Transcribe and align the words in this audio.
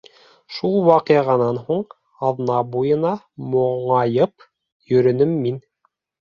Шул 0.59 0.77
ваҡиғанан 0.87 1.59
һуң, 1.67 1.83
аҙна 2.31 2.57
буйына 2.73 3.13
моңайып 3.53 4.49
йөрөнөм 4.93 5.41
мин. 5.47 5.65